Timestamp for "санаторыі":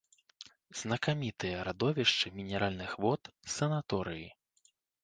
3.59-4.27